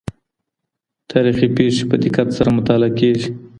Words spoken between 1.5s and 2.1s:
پېښې په